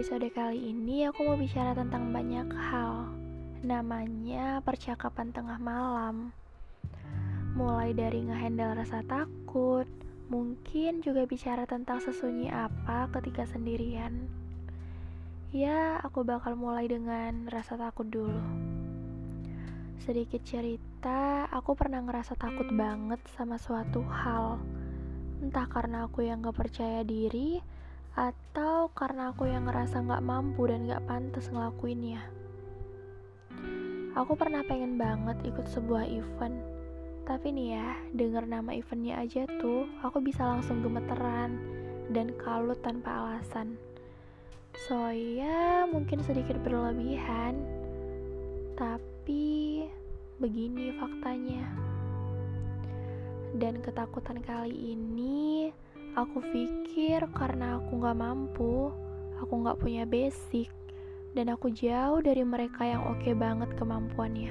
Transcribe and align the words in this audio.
episode 0.00 0.32
kali 0.32 0.72
ini 0.72 1.04
aku 1.12 1.28
mau 1.28 1.36
bicara 1.36 1.76
tentang 1.76 2.08
banyak 2.08 2.48
hal. 2.56 3.10
Namanya 3.60 4.64
percakapan 4.64 5.28
tengah 5.28 5.60
malam. 5.60 6.32
Mulai 7.52 7.92
dari 7.92 8.24
ngehandle 8.24 8.80
rasa 8.80 9.04
takut, 9.04 9.84
mungkin 10.32 11.04
juga 11.04 11.28
bicara 11.28 11.68
tentang 11.68 12.00
sesunyi 12.00 12.48
apa 12.48 13.12
ketika 13.18 13.44
sendirian. 13.44 14.24
Ya, 15.52 16.00
aku 16.00 16.24
bakal 16.24 16.56
mulai 16.56 16.88
dengan 16.88 17.50
rasa 17.52 17.76
takut 17.76 18.08
dulu. 18.08 18.40
Sedikit 20.00 20.40
cerita, 20.48 21.44
aku 21.52 21.76
pernah 21.76 22.00
ngerasa 22.00 22.40
takut 22.40 22.72
banget 22.72 23.20
sama 23.36 23.60
suatu 23.60 24.00
hal. 24.06 24.62
Entah 25.40 25.64
karena 25.66 26.04
aku 26.04 26.20
yang 26.20 26.44
gak 26.44 26.56
percaya 26.56 27.00
diri, 27.00 27.60
atau 28.12 28.92
karena 28.92 29.32
aku 29.32 29.48
yang 29.48 29.64
ngerasa 29.64 30.04
gak 30.04 30.24
mampu 30.24 30.68
dan 30.68 30.84
gak 30.84 31.04
pantas 31.08 31.48
ngelakuinnya. 31.48 32.20
Aku 34.18 34.36
pernah 34.36 34.60
pengen 34.66 35.00
banget 35.00 35.40
ikut 35.48 35.64
sebuah 35.70 36.04
event, 36.04 36.60
tapi 37.24 37.54
nih 37.54 37.78
ya, 37.78 37.88
denger 38.12 38.44
nama 38.44 38.74
eventnya 38.74 39.22
aja 39.22 39.46
tuh, 39.62 39.86
aku 40.02 40.18
bisa 40.20 40.42
langsung 40.44 40.82
gemeteran 40.82 41.56
dan 42.10 42.34
kalut 42.36 42.82
tanpa 42.82 43.22
alasan. 43.22 43.78
So 44.86 45.14
ya, 45.14 45.86
mungkin 45.86 46.20
sedikit 46.26 46.58
berlebihan, 46.60 47.54
tapi 48.74 49.86
begini 50.42 50.90
faktanya. 50.98 51.89
Dan 53.60 53.84
ketakutan 53.84 54.40
kali 54.40 54.96
ini 54.96 55.68
Aku 56.18 56.42
pikir 56.42 57.22
karena 57.38 57.78
aku 57.78 58.02
gak 58.02 58.18
mampu, 58.18 58.90
aku 59.38 59.62
gak 59.62 59.78
punya 59.78 60.02
basic, 60.02 60.66
dan 61.38 61.54
aku 61.54 61.70
jauh 61.70 62.18
dari 62.18 62.42
mereka 62.42 62.82
yang 62.82 63.06
oke 63.06 63.22
okay 63.22 63.30
banget 63.30 63.70
kemampuannya. 63.78 64.50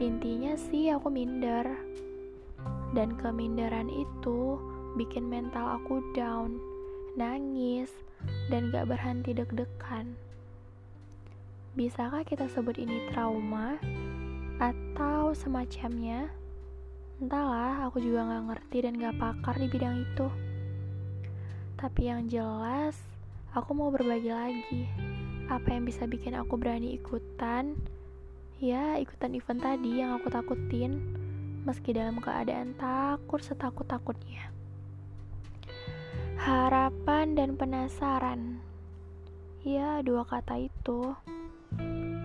Intinya 0.00 0.56
sih 0.56 0.88
aku 0.88 1.12
minder, 1.12 1.76
dan 2.96 3.20
keminderan 3.20 3.92
itu 3.92 4.56
bikin 4.96 5.28
mental 5.28 5.76
aku 5.76 6.00
down, 6.16 6.56
nangis, 7.20 7.92
dan 8.48 8.72
gak 8.72 8.88
berhenti 8.88 9.36
deg-degan. 9.36 10.16
Bisakah 11.76 12.24
kita 12.24 12.48
sebut 12.48 12.80
ini 12.80 13.12
trauma 13.12 13.76
atau 14.56 15.36
semacamnya? 15.36 16.32
Entahlah, 17.22 17.86
aku 17.86 18.02
juga 18.02 18.26
gak 18.26 18.44
ngerti 18.50 18.76
dan 18.82 18.98
gak 18.98 19.18
pakar 19.22 19.54
di 19.54 19.70
bidang 19.70 20.02
itu. 20.02 20.26
Tapi 21.78 22.10
yang 22.10 22.26
jelas, 22.26 22.98
aku 23.54 23.70
mau 23.70 23.94
berbagi 23.94 24.34
lagi. 24.34 24.82
Apa 25.46 25.78
yang 25.78 25.86
bisa 25.86 26.10
bikin 26.10 26.34
aku 26.34 26.58
berani 26.58 26.98
ikutan? 26.98 27.78
Ya, 28.58 28.98
ikutan 28.98 29.36
event 29.38 29.62
tadi 29.62 30.02
yang 30.02 30.18
aku 30.18 30.26
takutin, 30.26 30.98
meski 31.62 31.94
dalam 31.94 32.18
keadaan 32.18 32.74
takut 32.74 33.38
setakut-takutnya. 33.46 34.50
Harapan 36.34 37.38
dan 37.38 37.54
penasaran. 37.54 38.58
Ya, 39.62 40.02
dua 40.02 40.26
kata 40.26 40.66
itu. 40.66 41.14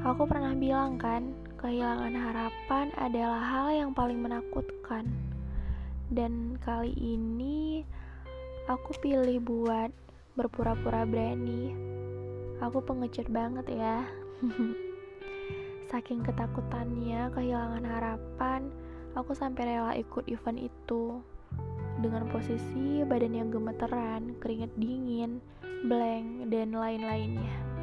Aku 0.00 0.24
pernah 0.24 0.56
bilang 0.56 0.96
kan, 0.96 1.36
Kehilangan 1.58 2.14
harapan 2.14 2.94
adalah 2.94 3.42
hal 3.42 3.66
yang 3.74 3.90
paling 3.90 4.22
menakutkan. 4.22 5.10
Dan 6.06 6.54
kali 6.62 6.94
ini 6.94 7.82
aku 8.70 8.94
pilih 9.02 9.42
buat 9.42 9.90
berpura-pura 10.38 11.02
berani. 11.02 11.74
Aku 12.62 12.78
pengecut 12.78 13.26
banget 13.26 13.74
ya. 13.74 14.06
Saking 15.90 16.22
ketakutannya 16.22 17.26
kehilangan 17.34 17.82
harapan, 17.90 18.70
aku 19.18 19.34
sampai 19.34 19.74
rela 19.74 19.98
ikut 19.98 20.30
event 20.30 20.62
itu. 20.62 21.18
Dengan 21.98 22.30
posisi 22.30 23.02
badan 23.02 23.34
yang 23.34 23.50
gemeteran, 23.50 24.38
keringet 24.38 24.70
dingin, 24.78 25.42
blank, 25.90 26.54
dan 26.54 26.70
lain-lainnya. 26.70 27.77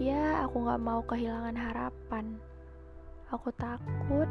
Ya, 0.00 0.48
aku 0.48 0.64
gak 0.64 0.80
mau 0.80 1.04
kehilangan 1.04 1.60
harapan. 1.60 2.40
Aku 3.28 3.52
takut 3.52 4.24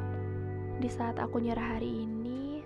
di 0.82 0.90
saat 0.90 1.22
aku 1.22 1.38
nyerah 1.38 1.78
hari 1.78 2.10
ini, 2.10 2.66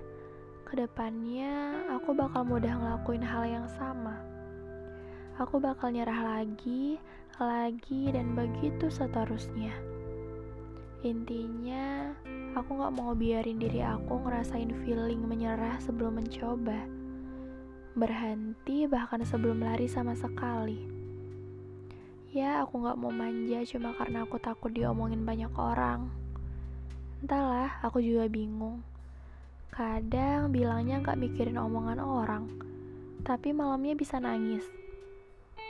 ke 0.63 0.79
depannya 0.79 1.83
aku 1.91 2.15
bakal 2.15 2.47
mudah 2.47 2.71
ngelakuin 2.71 3.19
hal 3.19 3.43
yang 3.43 3.67
sama. 3.75 4.23
Aku 5.35 5.59
bakal 5.59 5.91
nyerah 5.91 6.15
lagi, 6.15 6.95
lagi, 7.43 8.07
dan 8.07 8.39
begitu 8.39 8.87
seterusnya. 8.87 9.75
Intinya, 11.03 12.15
aku 12.55 12.79
gak 12.79 12.95
mau 12.95 13.11
biarin 13.11 13.59
diri 13.59 13.83
aku 13.83 14.15
ngerasain 14.23 14.71
feeling 14.87 15.27
menyerah 15.27 15.75
sebelum 15.83 16.23
mencoba. 16.23 16.87
Berhenti 17.99 18.87
bahkan 18.87 19.27
sebelum 19.27 19.59
lari 19.59 19.91
sama 19.91 20.15
sekali. 20.15 20.92
Ya, 22.33 22.65
aku 22.65 22.81
gak 22.81 22.97
mau 22.97 23.13
manja 23.13 23.61
cuma 23.61 23.93
karena 23.93 24.25
aku 24.25 24.41
takut 24.41 24.73
diomongin 24.73 25.21
banyak 25.21 25.53
orang. 25.53 26.09
Entahlah, 27.21 27.77
aku 27.85 28.01
juga 28.01 28.25
bingung. 28.25 28.81
Kadang 29.69 30.49
bilangnya 30.49 30.97
gak 31.05 31.21
mikirin 31.21 31.61
omongan 31.61 32.01
orang, 32.01 32.49
tapi 33.21 33.53
malamnya 33.53 33.93
bisa 33.93 34.17
nangis. 34.17 34.65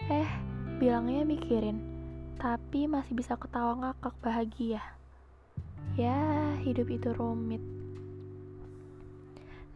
Eh, 0.07 0.31
bilangnya 0.79 1.27
mikirin, 1.27 1.83
tapi 2.39 2.87
masih 2.87 3.11
bisa 3.11 3.35
ketawa 3.35 3.75
ngakak 3.83 4.15
bahagia. 4.23 4.79
Ya, 5.99 6.55
hidup 6.63 6.87
itu 6.87 7.11
rumit. 7.11 7.59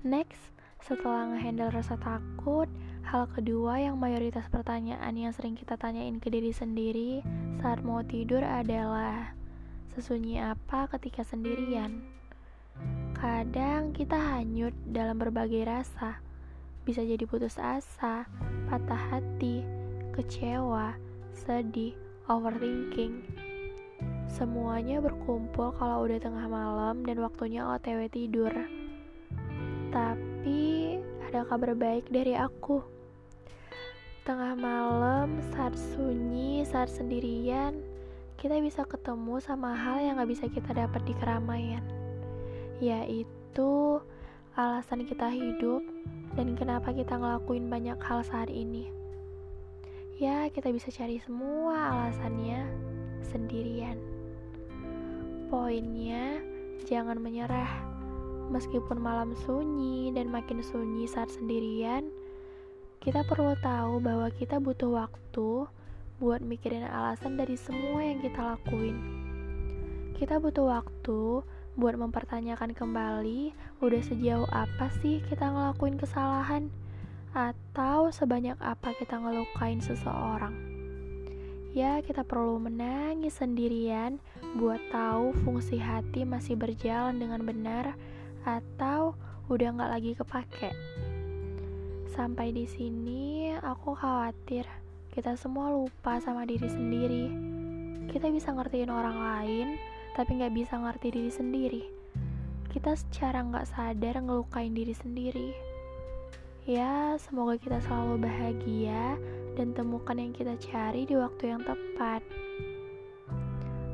Next, 0.07 0.39
setelah 0.79 1.35
ngehandle 1.35 1.67
rasa 1.67 1.99
takut, 1.99 2.71
Hal 3.07 3.23
kedua 3.31 3.79
yang 3.79 3.95
mayoritas 3.95 4.51
pertanyaan 4.51 5.16
yang 5.16 5.31
sering 5.31 5.56
kita 5.56 5.79
tanyain 5.79 6.19
ke 6.19 6.28
diri 6.28 6.51
sendiri 6.51 7.23
saat 7.63 7.79
mau 7.79 8.03
tidur 8.03 8.44
adalah 8.44 9.31
sesunyi 9.95 10.44
apa 10.44 10.91
ketika 10.91 11.23
sendirian. 11.23 12.03
Kadang 13.16 13.96
kita 13.96 14.19
hanyut 14.19 14.75
dalam 14.91 15.23
berbagai 15.23 15.63
rasa, 15.63 16.19
bisa 16.84 17.00
jadi 17.00 17.23
putus 17.23 17.56
asa, 17.56 18.28
patah 18.67 19.00
hati, 19.16 19.63
kecewa, 20.12 21.00
sedih, 21.31 21.96
overthinking. 22.28 23.23
Semuanya 24.28 25.00
berkumpul 25.00 25.72
kalau 25.79 26.03
udah 26.03 26.19
tengah 26.19 26.51
malam 26.51 27.07
dan 27.07 27.23
waktunya 27.23 27.63
OTW 27.63 28.12
tidur. 28.12 28.51
Tapi 29.96 31.00
ada 31.23 31.47
kabar 31.47 31.72
baik 31.72 32.12
dari 32.12 32.35
aku. 32.35 32.97
Tengah 34.27 34.59
malam, 34.59 35.39
saat 35.55 35.71
sunyi, 35.95 36.67
saat 36.67 36.91
sendirian, 36.91 37.79
kita 38.35 38.59
bisa 38.59 38.83
ketemu 38.83 39.39
sama 39.39 39.71
hal 39.71 40.03
yang 40.03 40.19
gak 40.19 40.27
bisa 40.27 40.51
kita 40.51 40.75
dapat 40.75 40.99
di 41.07 41.15
keramaian, 41.15 41.79
yaitu 42.83 44.03
alasan 44.59 45.07
kita 45.07 45.31
hidup 45.31 45.79
dan 46.35 46.59
kenapa 46.59 46.91
kita 46.91 47.16
ngelakuin 47.16 47.71
banyak 47.71 47.95
hal 48.03 48.19
saat 48.19 48.51
ini. 48.51 48.91
Ya, 50.19 50.51
kita 50.51 50.75
bisa 50.75 50.91
cari 50.91 51.23
semua 51.23 51.96
alasannya 51.96 52.67
sendirian. 53.23 53.96
Poinnya, 55.47 56.43
jangan 56.84 57.16
menyerah. 57.16 57.72
Meskipun 58.52 58.99
malam 58.99 59.31
sunyi 59.47 60.11
dan 60.11 60.28
makin 60.28 60.59
sunyi 60.59 61.07
saat 61.07 61.31
sendirian, 61.31 62.11
kita 63.02 63.22
perlu 63.23 63.53
tahu 63.61 64.02
bahwa 64.02 64.28
kita 64.34 64.58
butuh 64.58 65.05
waktu 65.05 65.70
buat 66.17 66.41
mikirin 66.41 66.85
alasan 66.85 67.38
dari 67.38 67.53
semua 67.53 68.02
yang 68.02 68.20
kita 68.20 68.58
lakuin. 68.58 68.97
Kita 70.17 70.41
butuh 70.41 70.66
waktu 70.66 71.46
buat 71.78 71.94
mempertanyakan 71.94 72.73
kembali 72.73 73.53
udah 73.85 74.02
sejauh 74.02 74.49
apa 74.49 74.90
sih 74.97 75.22
kita 75.29 75.46
ngelakuin 75.46 76.02
kesalahan 76.02 76.73
atau 77.38 78.09
sebanyak 78.09 78.58
apa 78.58 78.97
kita 78.97 79.22
ngelukain 79.22 79.78
seseorang. 79.78 80.58
Ya, 81.78 82.02
kita 82.02 82.26
perlu 82.26 82.58
menangis 82.58 83.38
sendirian 83.38 84.17
buat 84.58 84.82
tahu 84.90 85.38
fungsi 85.46 85.78
hati 85.78 86.26
masih 86.26 86.58
berjalan 86.58 87.22
dengan 87.22 87.46
benar 87.46 87.93
atau 88.41 89.14
udah 89.46 89.70
nggak 89.78 89.91
lagi 89.93 90.11
kepake. 90.17 90.73
Sampai 92.07 92.55
di 92.55 92.63
sini, 92.63 93.51
aku 93.51 93.91
khawatir 93.91 94.63
kita 95.11 95.35
semua 95.35 95.67
lupa 95.73 96.21
sama 96.23 96.47
diri 96.47 96.69
sendiri. 96.69 97.25
Kita 98.07 98.31
bisa 98.31 98.55
ngertiin 98.55 98.87
orang 98.87 99.17
lain, 99.17 99.67
tapi 100.15 100.39
nggak 100.39 100.55
bisa 100.55 100.79
ngerti 100.79 101.07
diri 101.11 101.31
sendiri. 101.33 101.83
Kita 102.71 102.95
secara 102.95 103.43
nggak 103.43 103.67
sadar 103.67 104.23
ngelukain 104.23 104.71
diri 104.71 104.95
sendiri. 104.95 105.51
Ya, 106.63 107.15
semoga 107.19 107.59
kita 107.59 107.79
selalu 107.83 108.23
bahagia 108.23 109.19
dan 109.59 109.71
temukan 109.75 110.15
yang 110.15 110.31
kita 110.31 110.55
cari 110.59 111.03
di 111.07 111.15
waktu 111.15 111.55
yang 111.55 111.63
tepat. 111.63 112.21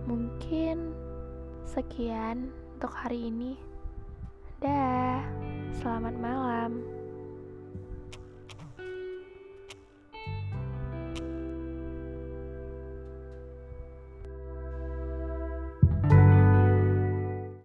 Mungkin 0.06 0.94
sekian 1.66 2.52
untuk 2.78 2.94
hari 2.94 3.32
ini. 3.32 3.58
Dah, 4.62 5.24
selamat 5.82 6.16
malam. 6.20 7.03